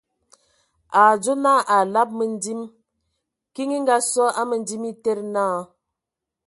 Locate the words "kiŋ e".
3.53-3.79